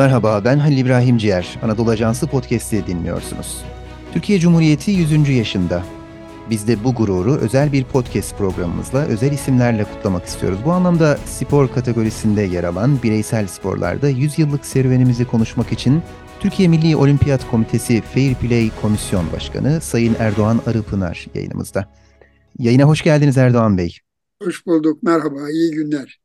Merhaba, 0.00 0.44
ben 0.44 0.58
Halil 0.58 0.78
İbrahim 0.78 1.18
Ciğer. 1.18 1.58
Anadolu 1.62 1.90
Ajansı 1.90 2.26
Podcast'i 2.26 2.86
dinliyorsunuz. 2.86 3.64
Türkiye 4.12 4.38
Cumhuriyeti 4.38 4.90
100. 4.90 5.28
yaşında. 5.28 5.84
Biz 6.50 6.68
de 6.68 6.84
bu 6.84 6.94
gururu 6.94 7.36
özel 7.36 7.72
bir 7.72 7.84
podcast 7.84 8.38
programımızla 8.38 9.06
özel 9.06 9.32
isimlerle 9.32 9.84
kutlamak 9.84 10.24
istiyoruz. 10.24 10.58
Bu 10.64 10.72
anlamda 10.72 11.16
spor 11.16 11.68
kategorisinde 11.68 12.42
yer 12.42 12.64
alan 12.64 13.02
bireysel 13.02 13.46
sporlarda 13.46 14.08
100 14.08 14.38
yıllık 14.38 14.66
serüvenimizi 14.66 15.24
konuşmak 15.24 15.72
için 15.72 16.02
Türkiye 16.40 16.68
Milli 16.68 16.96
Olimpiyat 16.96 17.50
Komitesi 17.50 18.00
Fair 18.00 18.34
Play 18.34 18.70
Komisyon 18.82 19.32
Başkanı 19.32 19.80
Sayın 19.80 20.16
Erdoğan 20.18 20.60
Arıpınar 20.66 21.26
yayınımızda. 21.34 21.88
Yayına 22.58 22.84
hoş 22.84 23.02
geldiniz 23.02 23.38
Erdoğan 23.38 23.78
Bey. 23.78 23.96
Hoş 24.42 24.66
bulduk, 24.66 25.02
merhaba, 25.02 25.50
iyi 25.50 25.70
günler. 25.70 26.20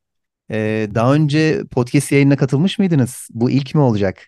Ee, 0.52 0.88
daha 0.96 1.14
önce 1.14 1.64
podcast 1.72 2.12
yayınına 2.12 2.36
katılmış 2.38 2.80
mıydınız? 2.80 3.28
Bu 3.32 3.50
ilk 3.52 3.76
mi 3.76 3.82
olacak? 3.82 4.28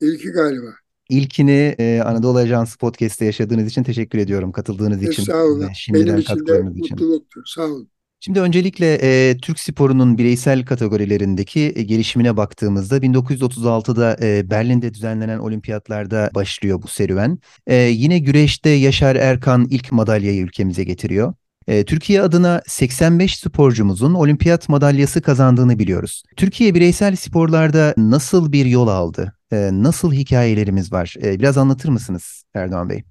İlki 0.00 0.28
galiba. 0.28 0.66
İlkini 1.08 1.74
e, 1.78 2.00
Anadolu 2.04 2.38
Ajansı 2.38 2.78
Podcast'te 2.78 3.24
yaşadığınız 3.24 3.66
için 3.66 3.82
teşekkür 3.82 4.18
ediyorum. 4.18 4.52
Katıldığınız 4.52 5.02
E, 5.02 5.10
için. 5.10 5.22
sağ 5.22 5.44
olun. 5.44 5.68
Şimdiden 5.74 6.06
Benim 6.08 6.18
için 6.18 6.46
de 6.46 6.62
mutluluktur. 6.62 7.42
Sağ 7.46 7.62
olun. 7.62 7.88
Şimdi 8.20 8.40
öncelikle 8.40 8.98
e, 9.02 9.36
Türk 9.42 9.58
sporunun 9.60 10.18
bireysel 10.18 10.64
kategorilerindeki 10.64 11.72
e, 11.76 11.82
gelişimine 11.82 12.36
baktığımızda 12.36 13.02
1936'da 13.02 14.16
e, 14.22 14.50
Berlin'de 14.50 14.94
düzenlenen 14.94 15.38
olimpiyatlarda 15.38 16.30
başlıyor 16.34 16.82
bu 16.82 16.88
serüven. 16.88 17.38
E, 17.66 17.74
yine 17.76 18.18
güreşte 18.18 18.70
Yaşar 18.70 19.16
Erkan 19.16 19.66
ilk 19.70 19.92
madalyayı 19.92 20.42
ülkemize 20.42 20.84
getiriyor. 20.84 21.34
E, 21.66 21.84
Türkiye 21.84 22.22
adına 22.22 22.62
85 22.66 23.38
sporcumuzun 23.38 24.14
olimpiyat 24.14 24.68
madalyası 24.68 25.22
kazandığını 25.22 25.78
biliyoruz. 25.78 26.22
Türkiye 26.36 26.74
bireysel 26.74 27.16
sporlarda 27.16 27.94
nasıl 27.96 28.52
bir 28.52 28.66
yol 28.66 28.88
aldı? 28.88 29.32
E, 29.52 29.70
nasıl 29.72 30.12
hikayelerimiz 30.12 30.92
var? 30.92 31.14
E, 31.22 31.38
biraz 31.38 31.58
anlatır 31.58 31.88
mısınız 31.88 32.44
Erdoğan 32.54 32.90
Bey? 32.90 33.04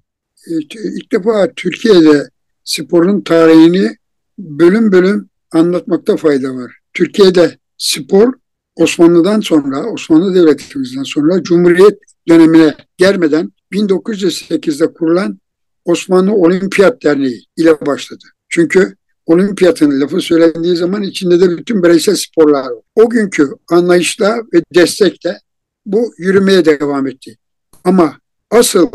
İlk, 0.46 1.12
defa 1.12 1.52
Türkiye'de 1.56 2.28
sporun 2.64 3.20
tarihini 3.20 3.96
bölüm 4.38 4.92
bölüm 4.92 5.28
anlatmakta 5.52 6.16
fayda 6.16 6.54
var. 6.54 6.72
Türkiye'de 6.92 7.58
spor 7.78 8.32
Osmanlı'dan 8.76 9.40
sonra, 9.40 9.90
Osmanlı 9.92 10.34
Devletimizden 10.34 11.02
sonra 11.02 11.42
Cumhuriyet 11.42 11.98
dönemine 12.28 12.74
gelmeden 12.96 13.52
1908'de 13.72 14.92
kurulan 14.92 15.40
Osmanlı 15.84 16.32
Olimpiyat 16.32 17.02
Derneği 17.02 17.44
ile 17.56 17.86
başladı. 17.86 18.24
Çünkü 18.56 18.96
olimpiyatın 19.26 20.00
lafı 20.00 20.20
söylendiği 20.20 20.76
zaman 20.76 21.02
içinde 21.02 21.40
de 21.40 21.58
bütün 21.58 21.82
bireysel 21.82 22.14
sporlar 22.16 22.64
var. 22.64 22.82
O 22.94 23.10
günkü 23.10 23.50
anlayışla 23.68 24.38
ve 24.52 24.62
destekle 24.74 25.38
bu 25.86 26.14
yürümeye 26.18 26.64
devam 26.64 27.06
etti. 27.06 27.36
Ama 27.84 28.18
asıl 28.50 28.88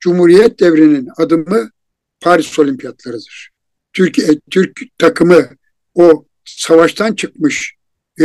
Cumhuriyet 0.00 0.60
devrinin 0.60 1.08
adımı 1.16 1.70
Paris 2.20 2.58
Olimpiyatlarıdır. 2.58 3.50
Türkiye 3.92 4.40
Türk 4.50 4.80
takımı 4.98 5.48
o 5.94 6.24
savaştan 6.44 7.14
çıkmış 7.14 7.74
e, 8.20 8.24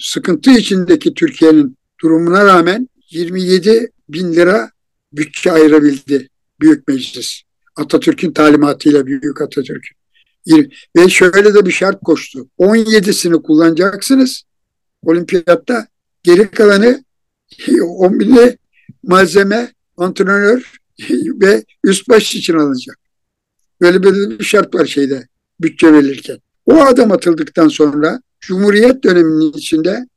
sıkıntı 0.00 0.50
içindeki 0.50 1.14
Türkiye'nin 1.14 1.76
durumuna 2.02 2.44
rağmen 2.44 2.88
27 3.10 3.92
bin 4.08 4.32
lira 4.32 4.70
bütçe 5.12 5.52
ayırabildi 5.52 6.28
Büyük 6.60 6.88
Meclis. 6.88 7.42
Atatürk'ün 7.76 8.32
talimatıyla 8.32 9.06
Büyük 9.06 9.40
Atatürk. 9.42 9.99
Ve 10.96 11.08
şöyle 11.08 11.54
de 11.54 11.66
bir 11.66 11.70
şart 11.70 12.00
koştu. 12.00 12.48
17'sini 12.58 13.42
kullanacaksınız 13.42 14.42
olimpiyatta. 15.02 15.86
Geri 16.22 16.50
kalanı 16.50 17.04
10 17.82 18.20
bini 18.20 18.58
malzeme, 19.02 19.72
antrenör 19.96 20.72
ve 21.10 21.64
üst 21.84 22.08
baş 22.08 22.34
için 22.34 22.54
alınacak. 22.54 22.98
Böyle 23.80 24.02
bir 24.02 24.44
şart 24.44 24.74
var 24.74 24.86
şeyde 24.86 25.28
bütçe 25.60 25.92
verirken. 25.92 26.38
O 26.66 26.80
adım 26.80 27.12
atıldıktan 27.12 27.68
sonra 27.68 28.22
Cumhuriyet 28.40 29.04
döneminin 29.04 29.52
içinde 29.52 30.08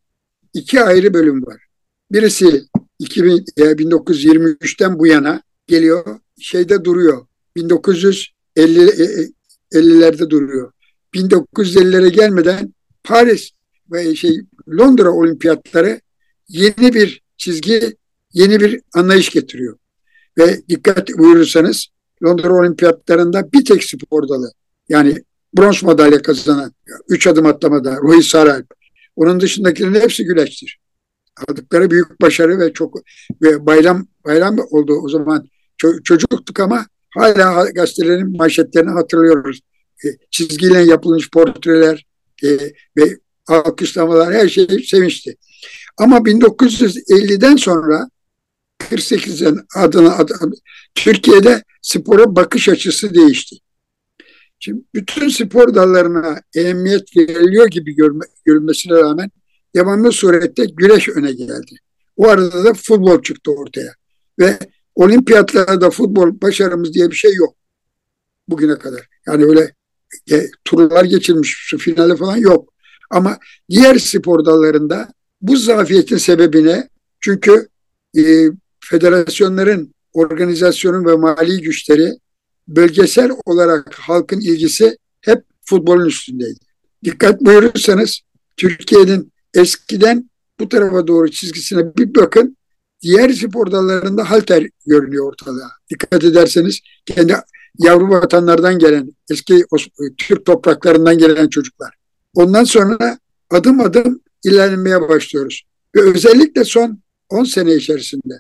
iki 0.53 0.81
ayrı 0.81 1.13
bölüm 1.13 1.45
var. 1.45 1.65
Birisi 2.11 2.63
2000, 2.99 3.45
1923'ten 3.57 4.99
bu 4.99 5.07
yana 5.07 5.41
geliyor, 5.67 6.19
şeyde 6.39 6.85
duruyor. 6.85 7.25
1950 7.55 9.33
50'lerde 9.73 10.29
duruyor. 10.29 10.71
1950'lere 11.13 12.09
gelmeden 12.09 12.73
Paris 13.03 13.49
ve 13.91 14.15
şey 14.15 14.41
Londra 14.69 15.11
olimpiyatları 15.11 16.01
yeni 16.47 16.93
bir 16.93 17.21
çizgi, 17.37 17.97
yeni 18.33 18.59
bir 18.59 18.81
anlayış 18.93 19.29
getiriyor. 19.29 19.77
Ve 20.37 20.61
dikkat 20.69 21.09
buyurursanız 21.17 21.87
Londra 22.23 22.53
olimpiyatlarında 22.53 23.51
bir 23.51 23.65
tek 23.65 23.83
spor 23.83 24.29
dalı 24.29 24.51
yani 24.89 25.23
bronz 25.57 25.83
madalya 25.83 26.21
kazanan, 26.21 26.73
üç 27.09 27.27
adım 27.27 27.45
atlamada 27.45 27.97
Ruhi 27.97 28.23
Saralp. 28.23 28.73
Onun 29.15 29.39
dışındakilerin 29.39 29.95
hepsi 29.95 30.23
güleçtir. 30.23 30.79
Aldıkları 31.47 31.91
büyük 31.91 32.21
başarı 32.21 32.59
ve 32.59 32.73
çok 32.73 32.95
ve 33.41 33.65
bayram 33.65 34.07
bayram 34.25 34.57
oldu 34.71 34.93
o 34.93 35.09
zaman 35.09 35.47
çocuktuk 36.03 36.59
ama 36.59 36.85
hala 37.15 37.69
gazetelerin 37.69 38.37
manşetlerini 38.37 38.91
hatırlıyoruz. 38.91 39.59
E, 40.05 40.07
çizgiyle 40.31 40.79
yapılmış 40.79 41.29
portreler 41.29 42.05
e, 42.43 42.47
ve 42.97 43.17
alkışlamalar 43.47 44.33
her 44.33 44.49
şey 44.49 44.67
sevinçti. 44.87 45.35
Ama 45.97 46.17
1950'den 46.17 47.55
sonra 47.55 48.09
48'den 48.79 49.59
adına, 49.75 50.17
Türkiye'de 50.95 51.63
spora 51.81 52.35
bakış 52.35 52.69
açısı 52.69 53.15
değişti. 53.15 53.55
Şimdi 54.59 54.81
bütün 54.95 55.29
spor 55.29 55.75
dallarına 55.75 56.41
ehemmiyet 56.55 57.17
veriliyor 57.17 57.67
gibi 57.67 57.95
görülmesine 58.45 58.93
rağmen 58.93 59.31
devamlı 59.75 60.11
surette 60.11 60.65
güreş 60.65 61.09
öne 61.09 61.31
geldi. 61.31 61.75
O 62.17 62.27
arada 62.27 62.63
da 62.63 62.73
futbol 62.73 63.21
çıktı 63.21 63.51
ortaya. 63.51 63.93
Ve 64.39 64.59
olimpiyatlarda 64.95 65.89
futbol 65.89 66.41
başarımız 66.41 66.93
diye 66.93 67.11
bir 67.11 67.15
şey 67.15 67.33
yok. 67.33 67.55
Bugüne 68.47 68.77
kadar. 68.77 69.07
Yani 69.27 69.45
öyle 69.45 69.73
e, 70.31 70.47
turlar 70.65 71.05
geçilmiş, 71.05 71.73
finali 71.79 72.15
falan 72.17 72.37
yok. 72.37 72.73
Ama 73.09 73.37
diğer 73.69 73.99
spor 73.99 74.45
dallarında 74.45 75.13
bu 75.41 75.57
zafiyetin 75.57 76.17
sebebine 76.17 76.89
çünkü 77.19 77.67
e, 78.17 78.21
federasyonların, 78.79 79.93
organizasyonun 80.13 81.05
ve 81.05 81.15
mali 81.15 81.61
güçleri 81.61 82.13
bölgesel 82.67 83.31
olarak 83.45 83.93
halkın 83.93 84.39
ilgisi 84.39 84.97
hep 85.21 85.43
futbolun 85.65 86.05
üstündeydi. 86.05 86.59
Dikkat 87.03 87.41
buyurursanız 87.41 88.21
Türkiye'nin 88.57 89.31
eskiden 89.53 90.29
bu 90.59 90.69
tarafa 90.69 91.07
doğru 91.07 91.31
çizgisine 91.31 91.95
bir 91.95 92.15
bakın 92.15 92.57
diğer 93.03 93.29
spor 93.29 93.71
dallarında 93.71 94.29
halter 94.29 94.67
görünüyor 94.85 95.25
ortalığa. 95.25 95.71
Dikkat 95.89 96.23
ederseniz 96.23 96.79
kendi 97.05 97.35
yavru 97.79 98.09
vatanlardan 98.09 98.79
gelen 98.79 99.11
eski 99.31 99.65
Türk 100.17 100.45
topraklarından 100.45 101.17
gelen 101.17 101.47
çocuklar. 101.47 101.95
Ondan 102.33 102.63
sonra 102.63 103.19
adım 103.49 103.79
adım 103.79 104.21
ilerlemeye 104.43 105.01
başlıyoruz. 105.01 105.63
Ve 105.95 106.01
özellikle 106.01 106.63
son 106.63 107.03
10 107.29 107.43
sene 107.43 107.75
içerisinde 107.75 108.33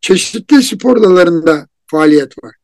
çeşitli 0.00 0.62
spor 0.62 1.02
dallarında 1.02 1.68
faaliyet 1.86 2.44
var. 2.44 2.54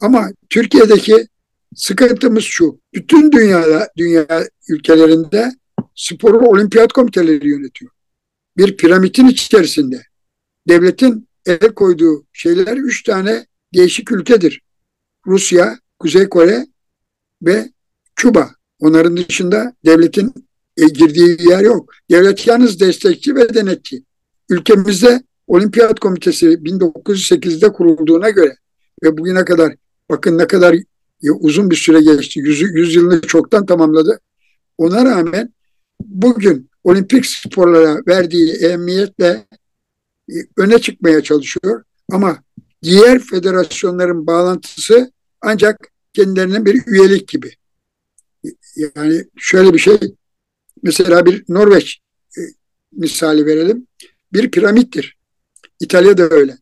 Ama 0.00 0.28
Türkiye'deki 0.50 1.28
sıkıntımız 1.74 2.44
şu. 2.44 2.80
Bütün 2.94 3.32
dünyada, 3.32 3.88
dünya 3.96 4.26
ülkelerinde 4.68 5.52
sporu 5.94 6.38
olimpiyat 6.38 6.92
komiteleri 6.92 7.48
yönetiyor. 7.48 7.90
Bir 8.56 8.76
piramidin 8.76 9.28
içerisinde 9.28 10.02
devletin 10.70 11.28
el 11.46 11.74
koyduğu 11.74 12.26
şeyler 12.32 12.76
üç 12.76 13.02
tane 13.02 13.46
değişik 13.74 14.12
ülkedir. 14.12 14.62
Rusya, 15.26 15.78
Kuzey 15.98 16.28
Kore 16.28 16.66
ve 17.42 17.70
Küba. 18.16 18.50
Onların 18.80 19.16
dışında 19.16 19.74
devletin 19.84 20.34
e, 20.76 20.86
girdiği 20.86 21.48
yer 21.48 21.60
yok. 21.60 21.92
Devlet 22.10 22.46
yalnız 22.46 22.80
destekçi 22.80 23.34
ve 23.34 23.54
denetçi. 23.54 24.02
Ülkemizde 24.50 25.22
Olimpiyat 25.46 26.00
Komitesi 26.00 26.46
1908'de 26.46 27.72
kurulduğuna 27.72 28.30
göre 28.30 28.56
ve 29.02 29.18
bugüne 29.18 29.44
kadar 29.44 29.74
bakın 30.10 30.38
ne 30.38 30.46
kadar 30.46 30.76
uzun 31.40 31.70
bir 31.70 31.76
süre 31.76 32.00
geçti. 32.00 32.40
Yüz, 32.40 32.60
yüz 32.60 32.94
yılını 32.94 33.20
çoktan 33.20 33.66
tamamladı. 33.66 34.20
Ona 34.78 35.04
rağmen 35.04 35.54
bugün 36.00 36.70
olimpik 36.84 37.26
sporlara 37.26 38.00
verdiği 38.06 38.52
ehemmiyetle 38.52 39.28
e, 39.28 39.59
öne 40.56 40.78
çıkmaya 40.78 41.22
çalışıyor. 41.22 41.84
Ama 42.12 42.42
diğer 42.82 43.18
federasyonların 43.18 44.26
bağlantısı 44.26 45.12
ancak 45.40 45.88
kendilerine 46.12 46.64
bir 46.64 46.82
üyelik 46.86 47.28
gibi. 47.28 47.52
Yani 48.96 49.24
şöyle 49.36 49.74
bir 49.74 49.78
şey, 49.78 49.98
mesela 50.82 51.26
bir 51.26 51.44
Norveç 51.48 52.00
e, 52.38 52.40
misali 52.92 53.46
verelim. 53.46 53.86
bir 54.32 54.50
piramittir. 54.50 55.16
İtalya'da 55.80 56.28
öyle. 56.30 56.56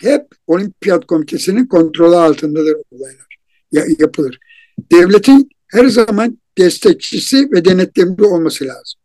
Hep 0.00 0.26
olimpiyat 0.46 1.06
komitesinin 1.06 1.66
kontrolü 1.66 2.16
altındadır 2.16 2.76
olaylar. 2.90 3.26
Ya, 3.72 3.84
yapılır. 3.98 4.38
Devletin 4.92 5.48
her 5.66 5.86
zaman 5.86 6.38
destekçisi 6.58 7.52
ve 7.52 7.64
denetlemli 7.64 8.24
olması 8.24 8.64
lazım. 8.64 9.00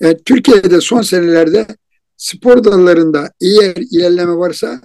Yani 0.00 0.18
Türkiye'de 0.24 0.80
son 0.80 1.02
senelerde 1.02 1.66
spor 2.20 2.64
dallarında 2.64 3.32
eğer 3.40 3.76
ilerleme 3.76 4.36
varsa 4.36 4.80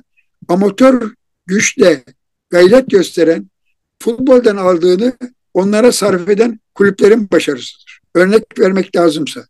amatör 0.48 1.14
güçle 1.46 2.04
gayret 2.50 2.90
gösteren 2.90 3.50
futboldan 4.00 4.58
aldığını 4.58 5.14
onlara 5.54 5.92
sarf 5.92 6.30
eden 6.30 6.60
kulüplerin 6.76 7.32
başarısıdır. 7.32 8.02
Örnek 8.16 8.60
vermek 8.60 8.96
lazımsa 8.96 9.46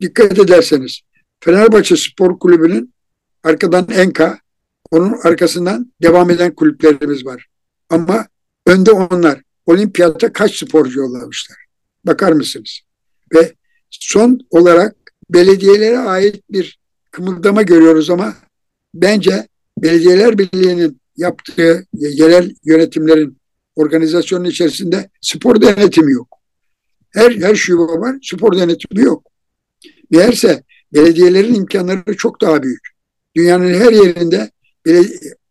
dikkat 0.00 0.38
ederseniz 0.38 1.00
Fenerbahçe 1.40 1.96
Spor 1.96 2.38
Kulübü'nün 2.38 2.94
arkadan 3.42 3.88
Enka, 3.90 4.38
onun 4.90 5.18
arkasından 5.22 5.92
devam 6.02 6.30
eden 6.30 6.54
kulüplerimiz 6.54 7.26
var. 7.26 7.46
Ama 7.90 8.26
önde 8.66 8.90
onlar 8.90 9.42
olimpiyata 9.66 10.32
kaç 10.32 10.58
sporcu 10.58 11.00
yollamışlar? 11.00 11.58
Bakar 12.04 12.32
mısınız? 12.32 12.80
Ve 13.34 13.54
son 13.90 14.40
olarak 14.50 14.96
belediyelere 15.30 15.98
ait 15.98 16.42
bir 16.50 16.83
kımıldama 17.14 17.62
görüyoruz 17.62 18.10
ama 18.10 18.34
bence 18.94 19.48
Belediyeler 19.78 20.38
Birliği'nin 20.38 21.00
yaptığı 21.16 21.86
yerel 21.92 22.54
yönetimlerin 22.64 23.38
organizasyonun 23.76 24.44
içerisinde 24.44 25.10
spor 25.20 25.60
denetimi 25.60 26.12
yok. 26.12 26.38
Her 27.10 27.30
her 27.30 27.54
şube 27.54 27.82
var, 27.82 28.16
spor 28.22 28.56
denetimi 28.58 29.04
yok. 29.04 29.30
Meğerse 30.10 30.62
belediyelerin 30.94 31.54
imkanları 31.54 32.16
çok 32.16 32.40
daha 32.40 32.62
büyük. 32.62 32.88
Dünyanın 33.36 33.74
her 33.74 33.92
yerinde 33.92 34.50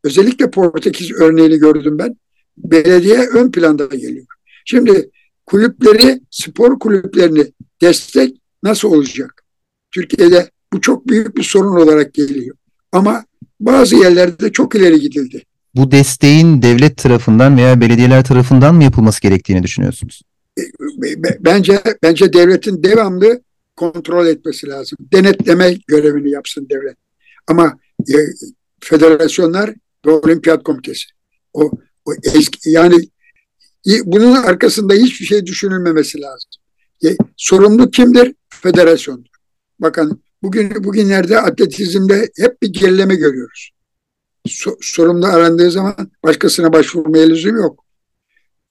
özellikle 0.03 0.49
Portekiz 0.51 1.11
örneğini 1.11 1.57
gördüm 1.57 1.97
ben. 1.99 2.17
Belediye 2.57 3.27
ön 3.27 3.51
planda 3.51 3.85
geliyor. 3.85 4.25
Şimdi 4.65 5.09
kulüpleri, 5.45 6.21
spor 6.29 6.79
kulüplerini 6.79 7.53
destek 7.81 8.41
nasıl 8.63 8.91
olacak? 8.91 9.43
Türkiye'de 9.91 10.49
bu 10.73 10.81
çok 10.81 11.07
büyük 11.07 11.37
bir 11.37 11.43
sorun 11.43 11.75
olarak 11.75 12.13
geliyor. 12.13 12.55
Ama 12.91 13.25
bazı 13.59 13.95
yerlerde 13.95 14.51
çok 14.51 14.75
ileri 14.75 14.99
gidildi. 14.99 15.43
Bu 15.75 15.91
desteğin 15.91 16.61
devlet 16.61 16.97
tarafından 16.97 17.57
veya 17.57 17.81
belediyeler 17.81 18.23
tarafından 18.23 18.75
mı 18.75 18.83
yapılması 18.83 19.21
gerektiğini 19.21 19.63
düşünüyorsunuz? 19.63 20.21
Bence 21.39 21.81
bence 22.03 22.33
devletin 22.33 22.83
devamlı 22.83 23.41
kontrol 23.75 24.27
etmesi 24.27 24.67
lazım. 24.67 24.97
Denetleme 25.13 25.77
görevini 25.87 26.31
yapsın 26.31 26.67
devlet. 26.69 26.97
Ama 27.47 27.77
e, 28.09 28.17
federasyonlar 28.79 29.73
ve 30.05 30.11
olimpiyat 30.11 30.63
komitesi 30.63 31.05
o, 31.53 31.71
o 32.05 32.13
eski 32.23 32.69
yani 32.69 32.95
bunun 34.05 34.33
arkasında 34.35 34.93
hiçbir 34.93 35.25
şey 35.25 35.45
düşünülmemesi 35.45 36.21
lazım. 36.21 36.49
E, 37.05 37.07
sorumlu 37.37 37.91
kimdir? 37.91 38.35
Federasyondur. 38.49 39.29
Bakın 39.79 40.22
bugün 40.43 40.83
bugünlerde 40.83 41.39
atletizmde 41.39 42.29
hep 42.37 42.61
bir 42.61 42.67
gerileme 42.67 43.15
görüyoruz. 43.15 43.71
So, 44.47 44.77
sorumlu 44.81 45.25
arandığı 45.25 45.71
zaman 45.71 46.11
başkasına 46.23 46.73
başvurmaya 46.73 47.27
lüzum 47.27 47.55
yok. 47.55 47.85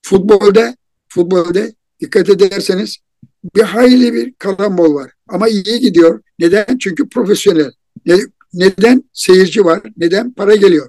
Futbolda 0.03 0.77
futbolda 1.09 1.73
dikkat 2.01 2.29
ederseniz 2.31 2.97
bir 3.57 3.63
hayli 3.63 4.13
bir 4.13 4.35
karambol 4.39 4.95
var. 4.95 5.11
Ama 5.29 5.49
iyi 5.49 5.81
gidiyor. 5.81 6.23
Neden? 6.39 6.79
Çünkü 6.79 7.09
profesyonel. 7.09 7.73
Ne, 8.07 8.19
neden? 8.53 9.05
Seyirci 9.13 9.65
var. 9.65 9.83
Neden? 9.97 10.33
Para 10.33 10.55
geliyor. 10.55 10.89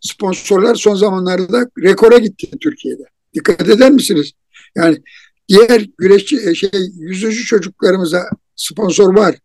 Sponsorlar 0.00 0.74
son 0.74 0.94
zamanlarda 0.94 1.70
rekora 1.82 2.18
gitti 2.18 2.50
Türkiye'de. 2.60 3.02
Dikkat 3.34 3.68
eder 3.68 3.90
misiniz? 3.90 4.32
Yani 4.76 5.02
diğer 5.48 5.86
güreşçi 5.98 6.36
e, 6.48 6.54
şey 6.54 6.70
yüzücü 6.98 7.44
çocuklarımıza 7.44 8.28
sponsor 8.56 9.16
var. 9.16 9.36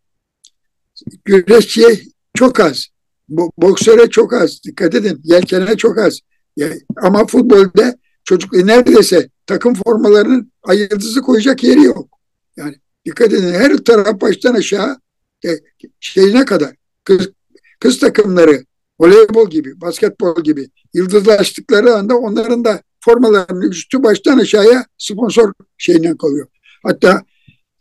Güreşçiye 1.26 2.02
çok 2.34 2.60
az. 2.60 2.88
Boksöre 3.58 4.10
çok 4.10 4.34
az. 4.34 4.64
Dikkat 4.64 4.96
edin. 4.96 5.22
Yelkene 5.24 5.78
çok 5.78 5.98
az. 5.98 6.20
Yani, 6.58 6.82
ama 7.02 7.28
futbolda 7.28 7.98
çocuk 8.24 8.54
neredeyse 8.54 9.30
takım 9.46 9.74
formalarının 9.74 10.52
ayırdısı 10.64 11.22
koyacak 11.22 11.64
yeri 11.64 11.84
yok. 11.84 12.10
Yani 12.58 12.76
dikkat 13.06 13.34
edin 13.34 13.54
her 13.54 13.78
taraf 13.78 14.22
baştan 14.22 14.54
aşağı 14.54 14.98
e, 15.46 15.50
şeyine 16.00 16.46
kadar 16.46 16.76
kız, 17.04 17.30
kız 17.80 18.00
takımları 18.00 18.66
voleybol 19.00 19.50
gibi, 19.50 19.82
basketbol 19.82 20.44
gibi 20.44 20.70
yıldızlaştıkları 20.94 21.96
anda 21.96 22.18
onların 22.18 22.66
da 22.66 22.82
formalarının 23.00 23.72
üstü 23.72 24.04
baştan 24.04 24.38
aşağıya 24.38 24.86
sponsor 24.98 25.54
şeyinden 25.78 26.18
kalıyor. 26.18 26.48
Hatta 26.84 27.24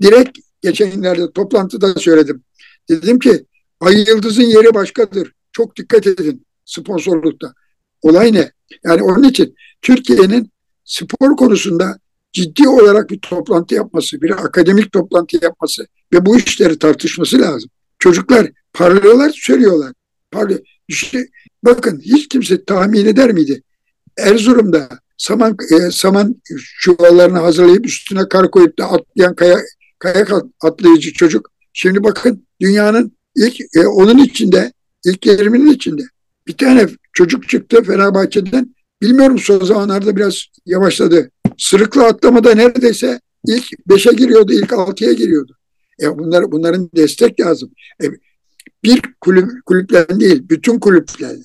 direkt 0.02 0.38
geçen 0.62 0.90
günlerde 0.92 1.32
toplantıda 1.32 1.94
söyledim. 1.94 2.42
Dedim 2.88 3.18
ki 3.18 3.46
Ay 3.80 4.04
Yıldız'ın 4.08 4.42
yeri 4.42 4.74
başkadır. 4.74 5.32
Çok 5.52 5.76
dikkat 5.76 6.06
edin 6.06 6.46
sponsorlukta. 6.64 7.54
Olay 8.02 8.32
ne? 8.32 8.52
Yani 8.84 9.02
onun 9.02 9.22
için 9.22 9.54
Türkiye'nin 9.82 10.50
spor 10.84 11.36
konusunda 11.36 11.98
ciddi 12.32 12.68
olarak 12.68 13.10
bir 13.10 13.18
toplantı 13.18 13.74
yapması, 13.74 14.22
bir 14.22 14.44
akademik 14.44 14.92
toplantı 14.92 15.44
yapması 15.44 15.86
ve 16.12 16.26
bu 16.26 16.38
işleri 16.38 16.78
tartışması 16.78 17.40
lazım. 17.40 17.70
Çocuklar 17.98 18.50
parlıyorlar, 18.72 19.30
söylüyorlar. 19.34 19.92
Parlıyor. 20.30 20.60
İşte 20.88 21.26
bakın 21.62 22.00
hiç 22.00 22.28
kimse 22.28 22.64
tahmin 22.64 23.06
eder 23.06 23.32
miydi? 23.32 23.62
Erzurum'da 24.18 24.88
saman 25.18 25.56
e, 25.70 25.90
saman 25.90 26.42
çuvallarını 26.80 27.38
hazırlayıp 27.38 27.86
üstüne 27.86 28.28
kar 28.28 28.50
koyup 28.50 28.78
da 28.78 28.90
atlayan 28.90 29.34
kaya 29.34 29.58
kayak 29.98 30.32
atlayıcı 30.60 31.12
çocuk. 31.12 31.50
Şimdi 31.78 32.04
bakın 32.04 32.46
dünyanın 32.60 33.16
ilk 33.34 33.60
e, 33.76 33.86
onun 33.86 34.18
içinde 34.18 34.72
ilk 35.04 35.26
yeriminin 35.26 35.70
içinde 35.70 36.02
bir 36.46 36.52
tane 36.52 36.88
çocuk 37.12 37.48
çıktı 37.48 37.82
Fenerbahçe'den. 37.82 38.74
Bilmiyorum 39.02 39.38
son 39.38 39.64
zamanlarda 39.64 40.16
biraz 40.16 40.46
yavaşladı. 40.66 41.30
Sırıkla 41.58 42.04
atlamada 42.04 42.54
neredeyse 42.54 43.20
ilk 43.46 43.88
beşe 43.88 44.12
giriyordu, 44.12 44.52
ilk 44.52 44.72
altıya 44.72 45.12
giriyordu. 45.12 45.56
E 46.02 46.18
bunlar, 46.18 46.52
bunların 46.52 46.90
destek 46.96 47.40
lazım. 47.40 47.70
E, 48.02 48.06
bir 48.84 49.02
kulüp, 49.20 49.50
kulüplen 49.66 50.20
değil, 50.20 50.48
bütün 50.48 50.78
kulüplerle. 50.78 51.44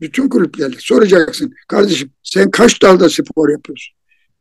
Bütün 0.00 0.28
kulüplerle 0.28 0.76
soracaksın. 0.78 1.54
Kardeşim 1.68 2.10
sen 2.22 2.50
kaç 2.50 2.82
dalda 2.82 3.10
spor 3.10 3.48
yapıyorsun? 3.48 3.96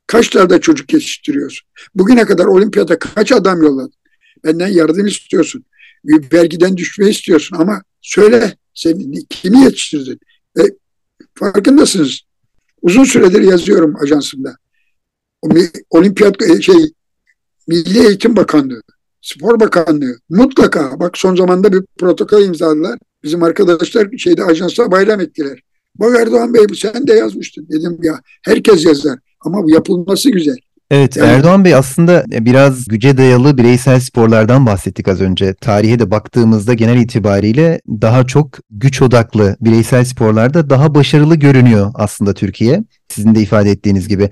Kaç 0.07 0.35
dalda 0.35 0.61
çocuk 0.61 0.93
yetiştiriyorsun? 0.93 1.67
Bugüne 1.95 2.25
kadar 2.25 2.45
olimpiyata 2.45 2.99
kaç 2.99 3.31
adam 3.31 3.61
yolladın? 3.61 3.98
Benden 4.43 4.67
yardım 4.67 5.05
istiyorsun. 5.05 5.65
Vergiden 6.05 6.77
düşme 6.77 7.09
istiyorsun 7.09 7.55
ama 7.55 7.81
söyle 8.01 8.57
sen 8.73 9.13
kimi 9.29 9.63
yetiştirdin? 9.63 10.19
E, 10.59 10.61
farkındasınız. 11.35 12.21
Uzun 12.81 13.03
süredir 13.03 13.41
yazıyorum 13.41 13.95
ajansımda. 14.03 14.55
Olimpiyat 15.89 16.41
e, 16.41 16.61
şey 16.61 16.93
Milli 17.67 18.07
Eğitim 18.07 18.35
Bakanlığı, 18.35 18.81
Spor 19.21 19.59
Bakanlığı 19.59 20.19
mutlaka 20.29 20.99
bak 20.99 21.17
son 21.17 21.35
zamanda 21.35 21.73
bir 21.73 21.81
protokol 21.99 22.43
imzaladılar. 22.43 22.99
Bizim 23.23 23.43
arkadaşlar 23.43 24.17
şeyde 24.17 24.43
ajansa 24.43 24.91
bayram 24.91 25.21
ettiler. 25.21 25.61
Bak 25.95 26.19
Erdoğan 26.19 26.53
Bey 26.53 26.65
sen 26.75 27.07
de 27.07 27.13
yazmıştın. 27.13 27.67
Dedim 27.69 27.97
ya 28.03 28.21
herkes 28.43 28.85
yazar 28.85 29.19
ama 29.41 29.63
bu 29.63 29.71
yapılması 29.71 30.29
güzel. 30.29 30.57
Evet 30.91 31.17
yani, 31.17 31.29
Erdoğan 31.29 31.65
Bey 31.65 31.75
aslında 31.75 32.23
biraz 32.27 32.87
güce 32.87 33.17
dayalı 33.17 33.57
bireysel 33.57 33.99
sporlardan 33.99 34.65
bahsettik 34.65 35.07
az 35.07 35.21
önce. 35.21 35.53
Tarihe 35.53 35.99
de 35.99 36.11
baktığımızda 36.11 36.73
genel 36.73 36.97
itibariyle 36.97 37.81
daha 37.87 38.27
çok 38.27 38.57
güç 38.71 39.01
odaklı 39.01 39.57
bireysel 39.61 40.05
sporlarda 40.05 40.69
daha 40.69 40.95
başarılı 40.95 41.35
görünüyor 41.35 41.91
aslında 41.93 42.33
Türkiye. 42.33 42.83
Sizin 43.07 43.35
de 43.35 43.41
ifade 43.41 43.71
ettiğiniz 43.71 44.07
gibi. 44.07 44.29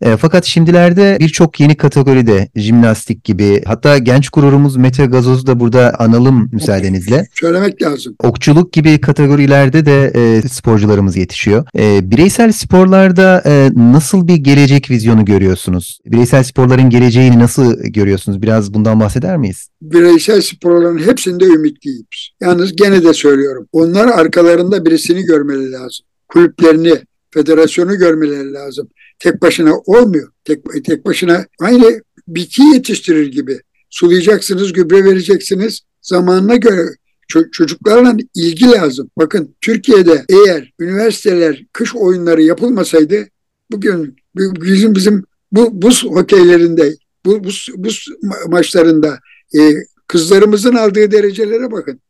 E, 0.00 0.16
fakat 0.16 0.44
şimdilerde 0.44 1.16
birçok 1.20 1.60
yeni 1.60 1.76
kategoride 1.76 2.48
jimnastik 2.56 3.24
gibi 3.24 3.62
hatta 3.66 3.98
genç 3.98 4.28
gururumuz 4.28 4.76
Mete 4.76 5.06
Gazoz'u 5.06 5.46
da 5.46 5.60
burada 5.60 5.94
analım 5.98 6.48
müsaadenizle. 6.52 7.28
Söylemek 7.34 7.82
lazım. 7.82 8.14
Okçuluk 8.22 8.72
gibi 8.72 9.00
kategorilerde 9.00 9.86
de 9.86 10.12
e, 10.14 10.48
sporcularımız 10.48 11.16
yetişiyor. 11.16 11.66
E, 11.78 12.10
bireysel 12.10 12.52
sporlarda 12.52 13.42
e, 13.46 13.70
nasıl 13.76 14.28
bir 14.28 14.36
gelecek 14.36 14.90
vizyonu 14.90 15.24
görüyorsunuz? 15.24 15.98
Bireysel 16.06 16.42
sporların 16.42 16.90
geleceğini 16.90 17.38
nasıl 17.38 17.76
görüyorsunuz? 17.78 18.42
Biraz 18.42 18.74
bundan 18.74 19.00
bahseder 19.00 19.36
miyiz? 19.36 19.68
Bireysel 19.82 20.40
sporların 20.40 20.98
hepsinde 20.98 21.44
ümitliyiz. 21.44 22.30
Yalnız 22.40 22.76
gene 22.76 23.04
de 23.04 23.14
söylüyorum. 23.14 23.66
Onlar 23.72 24.06
arkalarında 24.06 24.84
birisini 24.84 25.22
görmeleri 25.22 25.72
lazım. 25.72 26.06
Kulüplerini, 26.28 26.94
federasyonu 27.30 27.98
görmeleri 27.98 28.52
lazım 28.52 28.88
tek 29.18 29.42
başına 29.42 29.78
olmuyor. 29.78 30.32
Tek, 30.44 30.84
tek 30.84 31.04
başına 31.04 31.46
aynı 31.60 32.02
bitki 32.28 32.62
yetiştirir 32.62 33.26
gibi. 33.26 33.60
Sulayacaksınız, 33.90 34.72
gübre 34.72 35.04
vereceksiniz. 35.04 35.80
Zamanına 36.02 36.56
göre 36.56 36.86
çocuklarla 37.52 38.16
ilgi 38.34 38.66
lazım. 38.66 39.10
Bakın 39.18 39.54
Türkiye'de 39.60 40.24
eğer 40.28 40.72
üniversiteler 40.80 41.64
kış 41.72 41.94
oyunları 41.94 42.42
yapılmasaydı 42.42 43.28
bugün 43.70 44.16
bizim 44.36 44.94
bizim 44.94 45.24
bu 45.52 45.82
buz 45.82 46.04
hokeylerinde 46.04 46.96
bu 47.24 47.44
buz, 47.44 47.68
buz 47.76 48.08
maçlarında 48.48 49.18
e, 49.58 49.72
kızlarımızın 50.06 50.74
aldığı 50.74 51.10
derecelere 51.10 51.72
bakın. 51.72 52.00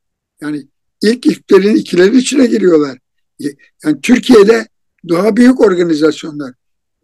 Yani 0.40 0.66
ilk 1.02 1.26
ilklerin 1.26 1.76
ikilerin 1.76 2.18
içine 2.18 2.46
giriyorlar. 2.46 2.98
E, 3.40 3.46
yani 3.84 4.00
Türkiye'de 4.02 4.68
daha 5.08 5.36
büyük 5.36 5.60
organizasyonlar. 5.60 6.54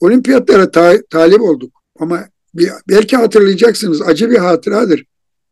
Olimpiyatlara 0.03 0.71
ta 0.71 0.95
talip 1.11 1.41
olduk. 1.41 1.83
Ama 1.99 2.29
bir, 2.55 2.71
belki 2.89 3.17
hatırlayacaksınız 3.17 4.03
acı 4.03 4.31
bir 4.31 4.39
hatıradır. 4.39 5.05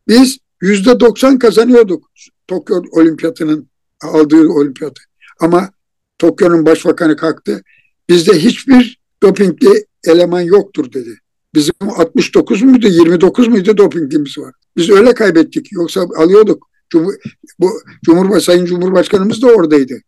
Biz 0.09 0.38
yüzde 0.62 1.00
doksan 1.00 1.38
kazanıyorduk 1.38 2.11
Tokyo 2.49 2.83
Olimpiyatının 2.92 3.69
aldığı 4.02 4.49
olimpiyatı. 4.49 5.02
Ama 5.40 5.71
Tokyo'nun 6.19 6.66
başbakanı 6.66 7.16
kalktı. 7.16 7.62
Bizde 8.09 8.38
hiçbir 8.38 9.00
dopingli 9.23 9.87
eleman 10.04 10.40
yoktur 10.40 10.92
dedi. 10.92 11.19
Bizim 11.54 11.75
69 11.97 12.62
muydu 12.62 12.87
29 12.87 13.49
muydu 13.49 13.76
dopinglimiz 13.76 14.38
var. 14.38 14.54
Biz 14.76 14.90
öyle 14.90 15.14
kaybettik. 15.14 15.73
Yoksa 15.73 16.07
alıyorduk. 16.16 16.71
Cumhur, 16.90 17.14
bu 17.59 17.71
Cumhurbaşkanı 18.04 18.40
Sayın 18.40 18.64
Cumhurbaşkanımız 18.64 19.42
da 19.42 19.47
oradaydı. 19.47 20.00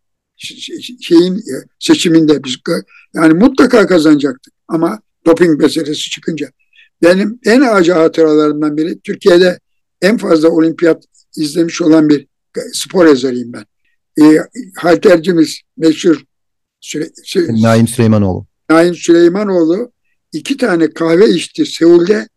Şeyin 1.01 1.37
e, 1.37 1.55
seçiminde 1.79 2.45
biz 2.45 2.57
yani 3.15 3.35
mutlaka 3.35 3.87
kazanacaktık. 3.87 4.55
Ama 4.69 5.01
doping 5.27 5.61
meselesi 5.61 6.11
çıkınca 6.11 6.51
benim 7.03 7.39
en 7.45 7.61
acı 7.61 7.93
hatıralarımdan 7.93 8.77
biri 8.77 9.01
Türkiye'de 9.01 9.59
en 10.03 10.17
fazla 10.17 10.49
olimpiyat 10.49 11.05
izlemiş 11.37 11.83
olan 11.83 12.09
bir 12.09 12.27
spor 12.73 13.07
yazarıyım 13.07 13.53
ben. 13.53 13.65
E, 14.23 14.39
haltercimiz 14.77 15.61
meşhur 15.77 16.23
Süre, 16.81 17.11
Süre, 17.25 17.63
Naim 17.63 17.89
Süleymanoğlu. 17.89 18.47
Naim 18.71 18.95
Süleymanoğlu 18.95 19.93
iki 20.33 20.57
tane 20.57 20.91
kahve 20.91 21.31
içti 21.31 21.67
Seul'de 21.67 22.29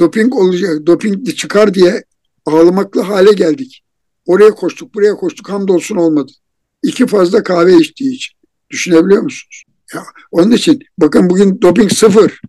doping 0.00 0.34
olacak, 0.34 0.86
doping 0.86 1.36
çıkar 1.36 1.74
diye 1.74 2.04
ağlamaklı 2.46 3.00
hale 3.00 3.32
geldik. 3.32 3.82
Oraya 4.26 4.50
koştuk, 4.50 4.94
buraya 4.94 5.14
koştuk, 5.14 5.48
hamdolsun 5.50 5.96
olmadı. 5.96 6.32
İki 6.82 7.06
fazla 7.06 7.42
kahve 7.42 7.76
içtiği 7.76 8.14
için. 8.14 8.34
Düşünebiliyor 8.70 9.22
musunuz? 9.22 9.64
Ya, 9.94 10.02
onun 10.30 10.50
için 10.50 10.80
bakın 10.98 11.30
bugün 11.30 11.62
doping 11.62 11.92
sıfır. 11.92 12.40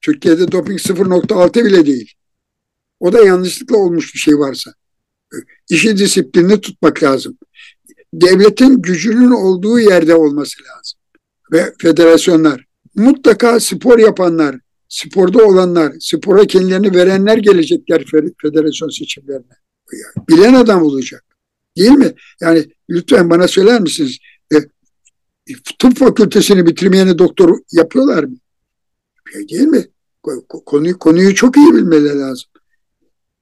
Türkiye'de 0.00 0.52
doping 0.52 0.80
0.6 0.80 1.64
bile 1.64 1.86
değil. 1.86 2.12
O 3.00 3.12
da 3.12 3.20
yanlışlıkla 3.24 3.76
olmuş 3.76 4.14
bir 4.14 4.18
şey 4.18 4.38
varsa. 4.38 4.74
İşi 5.70 5.96
disiplinli 5.96 6.60
tutmak 6.60 7.02
lazım. 7.02 7.38
Devletin 8.14 8.82
gücünün 8.82 9.30
olduğu 9.30 9.78
yerde 9.78 10.14
olması 10.14 10.62
lazım. 10.62 11.00
Ve 11.52 11.74
federasyonlar. 11.78 12.64
Mutlaka 12.94 13.60
spor 13.60 13.98
yapanlar, 13.98 14.56
sporda 14.88 15.44
olanlar, 15.46 15.92
spora 16.00 16.46
kendilerini 16.46 16.94
verenler 16.94 17.38
gelecekler 17.38 18.04
federasyon 18.42 18.88
seçimlerine. 18.88 19.54
Bilen 20.28 20.54
adam 20.54 20.82
olacak. 20.82 21.24
Değil 21.76 21.90
mi? 21.90 22.14
Yani 22.40 22.70
lütfen 22.90 23.30
bana 23.30 23.48
söyler 23.48 23.80
misiniz? 23.80 24.18
E, 24.52 24.56
tıp 25.78 25.98
fakültesini 25.98 26.66
bitirmeyene 26.66 27.18
doktor 27.18 27.58
yapıyorlar 27.72 28.24
mı? 28.24 28.36
Değil 29.50 29.66
mi? 29.66 29.86
Konuyu, 30.66 30.98
konuyu 30.98 31.34
çok 31.34 31.56
iyi 31.56 31.74
bilmeleri 31.74 32.18
lazım. 32.18 32.50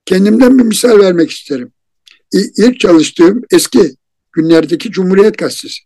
Kendimden 0.05 0.59
bir 0.59 0.65
misal 0.65 0.99
vermek 0.99 1.31
isterim. 1.31 1.73
İlk 2.33 2.81
çalıştığım 2.81 3.43
eski 3.53 3.97
günlerdeki 4.33 4.91
Cumhuriyet 4.91 5.39
Gazetesi. 5.39 5.83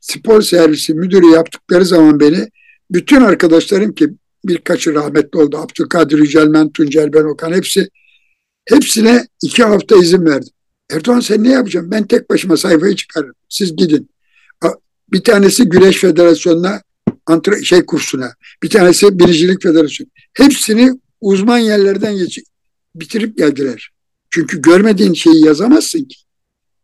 Spor 0.00 0.42
servisi 0.42 0.94
müdürü 0.94 1.26
yaptıkları 1.26 1.84
zaman 1.84 2.20
beni 2.20 2.48
bütün 2.90 3.20
arkadaşlarım 3.20 3.94
ki 3.94 4.08
birkaçı 4.44 4.94
rahmetli 4.94 5.38
oldu. 5.38 5.56
Abdülkadir 5.58 6.18
Yücelmen, 6.18 6.72
Tuncel 6.72 7.12
Ben 7.12 7.24
Okan 7.24 7.52
hepsi 7.52 7.88
hepsine 8.68 9.26
iki 9.42 9.64
hafta 9.64 9.96
izin 9.96 10.26
verdim. 10.26 10.52
Erdoğan 10.92 11.20
sen 11.20 11.44
ne 11.44 11.50
yapacaksın? 11.50 11.90
Ben 11.90 12.06
tek 12.06 12.30
başıma 12.30 12.56
sayfayı 12.56 12.96
çıkarırım. 12.96 13.34
Siz 13.48 13.76
gidin. 13.76 14.10
Bir 15.12 15.24
tanesi 15.24 15.68
Güreş 15.68 15.96
Federasyonu'na 15.96 16.82
antre 17.26 17.64
şey 17.64 17.86
kursuna, 17.86 18.34
bir 18.62 18.70
tanesi 18.70 19.18
Biricilik 19.18 19.62
Federasyonu. 19.62 20.10
Hepsini 20.34 21.00
uzman 21.20 21.58
yerlerden 21.58 22.16
geç 22.16 22.38
bitirip 22.94 23.38
geldiler. 23.38 23.90
Çünkü 24.30 24.62
görmediğin 24.62 25.14
şeyi 25.14 25.44
yazamazsın 25.44 26.04
ki. 26.04 26.16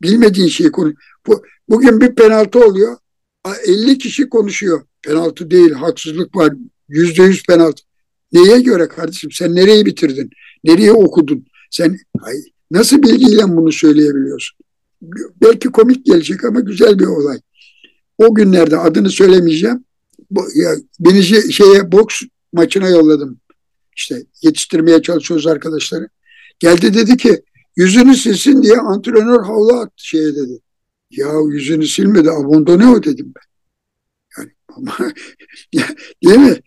Bilmediğin 0.03 0.49
şeyi 0.49 0.73
konu. 0.73 0.95
Bu, 1.27 1.45
bugün 1.69 2.01
bir 2.01 2.15
penaltı 2.15 2.65
oluyor. 2.65 2.97
50 3.67 3.99
kişi 3.99 4.29
konuşuyor. 4.29 4.83
Penaltı 5.03 5.51
değil, 5.51 5.73
haksızlık 5.73 6.37
var. 6.37 6.53
Yüzde 6.89 7.23
yüz 7.23 7.43
penaltı. 7.43 7.83
Neye 8.33 8.61
göre 8.61 8.89
kardeşim? 8.89 9.31
Sen 9.33 9.55
nereyi 9.55 9.87
bitirdin? 9.87 10.31
Nereye 10.65 10.93
okudun? 10.93 11.47
Sen 11.71 11.99
ay, 12.23 12.37
nasıl 12.71 13.03
bilgiyle 13.03 13.43
bunu 13.49 13.73
söyleyebiliyorsun? 13.73 14.59
Belki 15.43 15.69
komik 15.69 16.07
gelecek 16.07 16.45
ama 16.45 16.61
güzel 16.61 16.99
bir 16.99 17.07
olay. 17.07 17.41
O 18.19 18.35
günlerde 18.35 18.79
adını 18.79 19.11
söylemeyeceğim 19.11 19.85
ya, 20.55 20.75
beni 21.01 21.23
şeye 21.53 21.93
boks 21.93 22.21
maçına 22.53 22.89
yolladım. 22.89 23.41
İşte 23.97 24.23
yetiştirmeye 24.43 25.03
çalışıyoruz 25.03 25.47
arkadaşları. 25.47 26.09
Geldi 26.59 26.95
dedi 26.95 27.17
ki 27.17 27.43
yüzünü 27.77 28.17
silsin 28.17 28.63
diye 28.63 28.77
antrenör 28.77 29.43
havlu 29.43 29.73
attı 29.73 29.93
şeye 29.97 30.37
dedi. 30.37 30.61
Ya 31.11 31.29
yüzünü 31.51 31.87
silmedi 31.87 32.31
abondone 32.31 33.03
dedim 33.03 33.33
ben. 33.37 33.43
Yani 34.39 34.53
ama 34.69 34.97
değil 36.25 36.39
mi? 36.39 36.61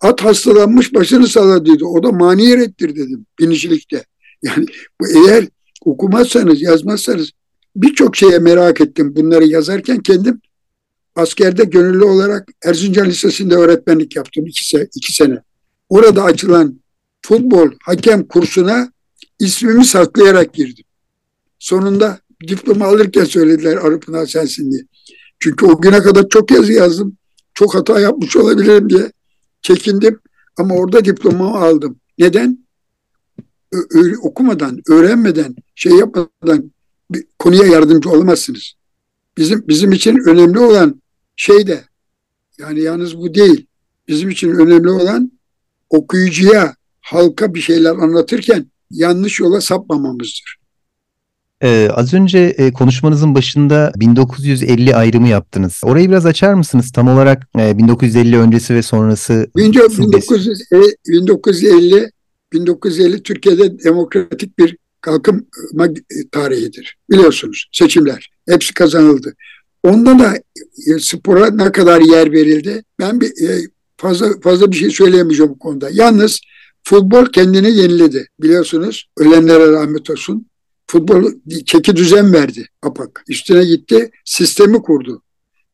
At 0.00 0.24
hastalanmış 0.24 0.94
başını 0.94 1.28
salladıydı. 1.28 1.84
O 1.84 2.02
da 2.02 2.12
mani 2.12 2.56
rettir 2.56 2.96
dedim 2.96 3.26
binicilikte. 3.40 4.04
Yani 4.44 4.66
bu 5.00 5.06
eğer 5.08 5.48
okumazsanız 5.84 6.62
yazmazsanız 6.62 7.30
birçok 7.76 8.16
şeye 8.16 8.38
merak 8.38 8.80
ettim. 8.80 9.16
Bunları 9.16 9.44
yazarken 9.44 9.98
kendim 9.98 10.40
askerde 11.16 11.64
gönüllü 11.64 12.04
olarak 12.04 12.48
Erzincan 12.64 13.06
Lisesi'nde 13.06 13.54
öğretmenlik 13.54 14.16
yaptım 14.16 14.46
iki, 14.46 14.68
se 14.68 14.88
iki 14.94 15.14
sene. 15.14 15.42
Orada 15.88 16.24
açılan 16.24 16.80
futbol 17.22 17.70
hakem 17.82 18.28
kursuna 18.28 18.92
ismimi 19.38 19.84
saklayarak 19.84 20.54
girdim. 20.54 20.84
Sonunda 21.58 22.18
diploma 22.48 22.86
alırken 22.86 23.24
söylediler 23.24 23.76
Arıpınar 23.76 24.26
sensin 24.26 24.72
diye. 24.72 24.82
Çünkü 25.38 25.66
o 25.66 25.80
güne 25.80 26.02
kadar 26.02 26.28
çok 26.28 26.50
yazı 26.50 26.72
yazdım. 26.72 27.16
Çok 27.54 27.74
hata 27.74 28.00
yapmış 28.00 28.36
olabilirim 28.36 28.90
diye 28.90 29.12
çekindim. 29.62 30.20
Ama 30.56 30.74
orada 30.74 31.04
diplomamı 31.04 31.58
aldım. 31.58 32.00
Neden? 32.18 32.63
Ö 33.90 34.16
okumadan, 34.22 34.80
öğrenmeden, 34.88 35.56
şey 35.74 35.92
yapmadan 35.92 36.72
bir 37.10 37.24
konuya 37.38 37.66
yardımcı 37.66 38.10
olamazsınız. 38.10 38.72
Bizim 39.36 39.68
bizim 39.68 39.92
için 39.92 40.18
önemli 40.28 40.58
olan 40.58 41.02
şey 41.36 41.66
de 41.66 41.84
yani 42.58 42.80
yalnız 42.80 43.18
bu 43.18 43.34
değil. 43.34 43.66
Bizim 44.08 44.30
için 44.30 44.50
önemli 44.50 44.90
olan 44.90 45.32
okuyucuya, 45.90 46.76
halka 47.00 47.54
bir 47.54 47.60
şeyler 47.60 47.90
anlatırken 47.90 48.66
yanlış 48.90 49.40
yola 49.40 49.60
sapmamamızdır. 49.60 50.58
Ee, 51.62 51.88
az 51.92 52.14
önce 52.14 52.38
e, 52.38 52.72
konuşmanızın 52.72 53.34
başında 53.34 53.92
1950 53.96 54.96
ayrımı 54.96 55.28
yaptınız. 55.28 55.80
Orayı 55.84 56.08
biraz 56.10 56.26
açar 56.26 56.54
mısınız? 56.54 56.92
Tam 56.92 57.08
olarak 57.08 57.48
e, 57.58 57.78
1950 57.78 58.38
öncesi 58.38 58.74
ve 58.74 58.82
sonrası. 58.82 59.46
1950, 59.56 60.96
1950 61.08 62.10
1950 62.54 63.22
Türkiye'de 63.22 63.84
demokratik 63.84 64.58
bir 64.58 64.76
kalkınma 65.00 65.88
tarihidir. 66.32 66.96
Biliyorsunuz 67.10 67.68
seçimler. 67.72 68.30
Hepsi 68.48 68.74
kazanıldı. 68.74 69.34
Onda 69.82 70.18
da 70.18 70.34
e, 70.86 70.98
spora 70.98 71.50
ne 71.50 71.72
kadar 71.72 72.00
yer 72.00 72.32
verildi? 72.32 72.84
Ben 73.00 73.20
bir, 73.20 73.48
e, 73.48 73.60
fazla 73.96 74.40
fazla 74.40 74.70
bir 74.70 74.76
şey 74.76 74.90
söyleyemeyeceğim 74.90 75.52
bu 75.52 75.58
konuda. 75.58 75.88
Yalnız 75.92 76.40
futbol 76.84 77.26
kendini 77.26 77.76
yeniledi. 77.76 78.26
Biliyorsunuz 78.40 79.08
ölenlere 79.18 79.72
rahmet 79.72 80.10
olsun. 80.10 80.46
Futbol 80.86 81.32
çeki 81.66 81.96
düzen 81.96 82.32
verdi 82.32 82.66
APAK. 82.82 83.24
Üstüne 83.28 83.64
gitti, 83.64 84.10
sistemi 84.24 84.82
kurdu. 84.82 85.22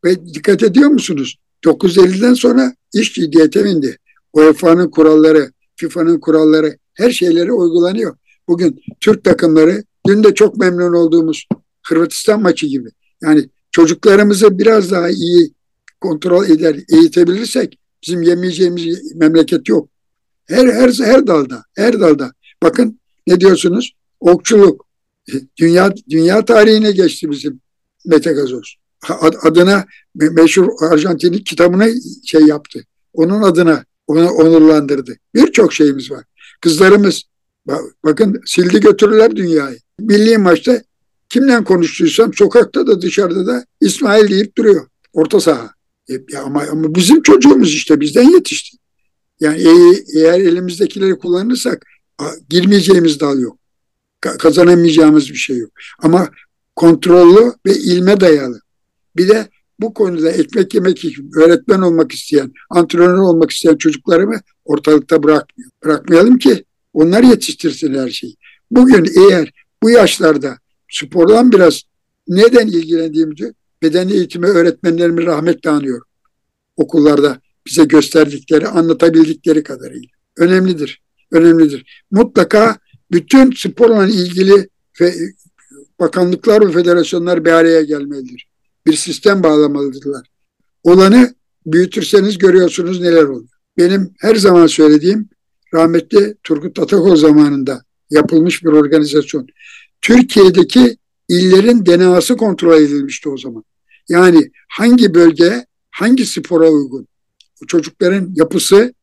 Ve 0.04 0.26
dikkat 0.34 0.62
ediyor 0.62 0.88
musunuz? 0.90 1.36
950'den 1.64 2.34
sonra 2.34 2.74
iş 2.94 3.14
ciddiyete 3.14 3.64
bindi. 3.64 3.96
UEFA'nın 4.32 4.90
kuralları, 4.90 5.52
FIFA'nın 5.80 6.20
kuralları, 6.20 6.78
her 6.94 7.10
şeyleri 7.10 7.52
uygulanıyor. 7.52 8.16
Bugün 8.48 8.80
Türk 9.00 9.24
takımları, 9.24 9.84
dün 10.06 10.24
de 10.24 10.34
çok 10.34 10.56
memnun 10.56 10.92
olduğumuz 10.92 11.46
Hırvatistan 11.86 12.42
maçı 12.42 12.66
gibi. 12.66 12.88
Yani 13.22 13.48
çocuklarımızı 13.70 14.58
biraz 14.58 14.90
daha 14.90 15.10
iyi 15.10 15.54
kontrol 16.00 16.44
eder, 16.48 16.76
eğitebilirsek 16.92 17.78
bizim 18.06 18.22
yemeyeceğimiz 18.22 19.14
memleket 19.14 19.68
yok. 19.68 19.88
Her 20.46 20.66
her 20.66 20.92
her 20.92 21.26
dalda, 21.26 21.64
her 21.76 22.00
dalda. 22.00 22.32
Bakın 22.62 23.00
ne 23.26 23.40
diyorsunuz? 23.40 23.92
Okçuluk, 24.20 24.86
Dünya 25.58 25.94
dünya 26.10 26.44
tarihine 26.44 26.90
geçti 26.92 27.30
bizim 27.30 27.60
Mete 28.06 28.32
Gazoz. 28.32 28.76
Adına 29.42 29.84
meşhur 30.14 30.68
Arjantinlik 30.90 31.46
kitabına 31.46 31.86
şey 32.24 32.40
yaptı. 32.40 32.84
Onun 33.12 33.42
adına 33.42 33.84
onu 34.10 34.30
onurlandırdı. 34.30 35.16
Birçok 35.34 35.72
şeyimiz 35.72 36.10
var. 36.10 36.24
Kızlarımız 36.60 37.22
bakın 38.04 38.40
sildi 38.46 38.80
götürürler 38.80 39.36
dünyayı. 39.36 39.78
Milli 40.00 40.38
maçta 40.38 40.82
kimle 41.28 41.64
konuştuysam 41.64 42.34
sokakta 42.34 42.86
da 42.86 43.02
dışarıda 43.02 43.46
da 43.46 43.64
İsmail 43.80 44.30
deyip 44.30 44.56
duruyor. 44.56 44.86
Orta 45.12 45.40
saha. 45.40 45.74
E, 46.08 46.36
ama, 46.36 46.64
ama 46.72 46.94
bizim 46.94 47.22
çocuğumuz 47.22 47.74
işte 47.74 48.00
bizden 48.00 48.30
yetişti. 48.30 48.76
Yani 49.40 49.62
eğer 50.14 50.40
elimizdekileri 50.40 51.18
kullanırsak 51.18 51.86
girmeyeceğimiz 52.50 53.20
dal 53.20 53.38
yok. 53.38 53.58
Kazanamayacağımız 54.20 55.30
bir 55.30 55.34
şey 55.34 55.58
yok. 55.58 55.72
Ama 55.98 56.28
kontrollü 56.76 57.52
ve 57.66 57.74
ilme 57.74 58.20
dayalı. 58.20 58.60
Bir 59.16 59.28
de 59.28 59.48
bu 59.80 59.94
konuda 59.94 60.30
ekmek 60.30 60.74
yemek 60.74 61.04
için 61.04 61.30
öğretmen 61.36 61.80
olmak 61.80 62.12
isteyen, 62.12 62.52
antrenör 62.70 63.18
olmak 63.18 63.50
isteyen 63.50 63.76
çocuklarımı 63.76 64.40
ortalıkta 64.64 65.22
bırakmıyor. 65.22 65.70
Bırakmayalım 65.84 66.38
ki 66.38 66.64
onlar 66.92 67.22
yetiştirsin 67.22 67.94
her 67.94 68.10
şeyi. 68.10 68.36
Bugün 68.70 69.06
eğer 69.20 69.52
bu 69.82 69.90
yaşlarda 69.90 70.58
spordan 70.90 71.52
biraz 71.52 71.82
neden 72.28 72.66
ilgilendiğimizi 72.66 73.54
beden 73.82 74.08
eğitimi 74.08 74.46
öğretmenlerimi 74.46 75.26
rahmetle 75.26 75.70
anıyorum. 75.70 76.06
Okullarda 76.76 77.40
bize 77.66 77.84
gösterdikleri, 77.84 78.68
anlatabildikleri 78.68 79.62
kadarıyla. 79.62 80.08
Önemlidir, 80.36 81.02
önemlidir. 81.32 82.04
Mutlaka 82.10 82.78
bütün 83.12 83.52
sporla 83.52 84.06
ilgili 84.06 84.68
ve 85.00 85.14
bakanlıklar 86.00 86.68
ve 86.68 86.72
federasyonlar 86.72 87.44
bir 87.44 87.50
araya 87.50 87.82
gelmelidir. 87.82 88.49
Bir 88.90 88.96
sistem 88.96 89.42
bağlamalıdırlar. 89.42 90.26
Olanı 90.82 91.34
büyütürseniz 91.66 92.38
görüyorsunuz 92.38 93.00
neler 93.00 93.22
oluyor. 93.22 93.48
Benim 93.78 94.14
her 94.18 94.34
zaman 94.34 94.66
söylediğim 94.66 95.28
rahmetli 95.74 96.34
Turgut 96.42 96.78
Atakol 96.78 97.16
zamanında 97.16 97.84
yapılmış 98.10 98.64
bir 98.64 98.68
organizasyon. 98.68 99.46
Türkiye'deki 100.00 100.96
illerin 101.28 101.86
DNA'sı 101.86 102.36
kontrol 102.36 102.82
edilmişti 102.82 103.28
o 103.28 103.38
zaman. 103.38 103.64
Yani 104.08 104.50
hangi 104.68 105.14
bölge 105.14 105.66
hangi 105.90 106.26
spora 106.26 106.68
uygun? 106.70 107.06
Çocukların 107.68 108.32
yapısı, 108.34 108.94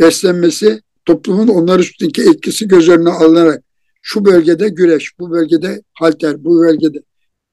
beslenmesi, 0.00 0.82
toplumun 1.04 1.48
onlar 1.48 1.80
üstündeki 1.80 2.22
etkisi 2.22 2.68
göz 2.68 2.88
önüne 2.88 3.10
alınarak 3.10 3.62
şu 4.02 4.24
bölgede 4.24 4.68
güreş, 4.68 5.18
bu 5.18 5.30
bölgede 5.30 5.82
halter, 5.92 6.44
bu 6.44 6.60
bölgede. 6.60 7.02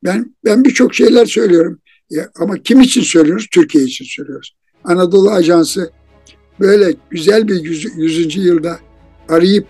Ben 0.04 0.36
ben 0.46 0.64
birçok 0.64 0.96
şeyler 0.96 1.26
söylüyorum. 1.26 1.80
Ama 2.40 2.58
kim 2.58 2.82
için 2.82 3.02
söylüyoruz? 3.02 3.48
Türkiye 3.52 3.84
için 3.84 4.06
söylüyoruz. 4.06 4.56
Anadolu 4.84 5.32
Ajansı 5.32 5.92
böyle 6.60 6.96
güzel 7.10 7.48
bir 7.48 7.64
yüz, 7.64 7.98
yüzüncü 7.98 8.42
yılda 8.42 8.80
arayıp 9.30 9.68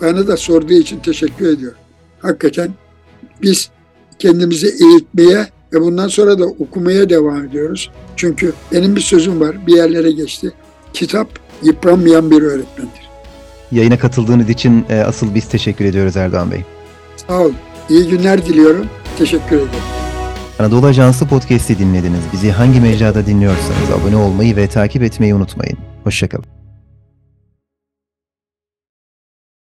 bana 0.00 0.26
da 0.28 0.36
sorduğu 0.36 0.72
için 0.72 1.00
teşekkür 1.00 1.48
ediyorum. 1.48 1.78
Hakikaten 2.18 2.74
biz 3.42 3.70
kendimizi 4.18 4.66
eğitmeye 4.66 5.46
ve 5.72 5.80
bundan 5.80 6.08
sonra 6.08 6.38
da 6.38 6.46
okumaya 6.46 7.10
devam 7.10 7.44
ediyoruz. 7.44 7.90
Çünkü 8.16 8.52
benim 8.72 8.96
bir 8.96 9.00
sözüm 9.00 9.40
var, 9.40 9.66
bir 9.66 9.76
yerlere 9.76 10.10
geçti. 10.12 10.52
Kitap 10.92 11.28
yıpranmayan 11.62 12.30
bir 12.30 12.42
öğretmendir. 12.42 13.06
Yayına 13.72 13.98
katıldığınız 13.98 14.50
için 14.50 14.84
e, 14.88 15.00
asıl 15.00 15.34
biz 15.34 15.48
teşekkür 15.48 15.84
ediyoruz 15.84 16.16
Erdoğan 16.16 16.50
Bey. 16.50 16.64
Sağ 17.16 17.40
olun. 17.40 17.56
İyi 17.88 18.08
günler 18.08 18.46
diliyorum. 18.46 18.86
Teşekkür 19.18 19.56
ederim. 19.56 20.05
Anadolu 20.58 20.86
Ajansı 20.86 21.28
Podcast'i 21.28 21.78
dinlediniz. 21.78 22.20
Bizi 22.32 22.50
hangi 22.50 22.80
mecrada 22.80 23.26
dinliyorsanız 23.26 23.90
abone 24.00 24.16
olmayı 24.16 24.56
ve 24.56 24.68
takip 24.68 25.02
etmeyi 25.02 25.34
unutmayın. 25.34 25.78
Hoşçakalın. 26.04 26.55